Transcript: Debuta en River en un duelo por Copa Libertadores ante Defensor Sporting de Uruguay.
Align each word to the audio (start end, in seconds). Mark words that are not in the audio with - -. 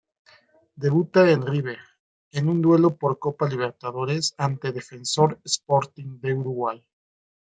Debuta 0.83 1.29
en 1.29 1.45
River 1.45 1.77
en 2.31 2.49
un 2.49 2.59
duelo 2.59 2.95
por 2.97 3.19
Copa 3.19 3.47
Libertadores 3.47 4.33
ante 4.39 4.71
Defensor 4.71 5.39
Sporting 5.43 6.19
de 6.21 6.33
Uruguay. 6.33 6.83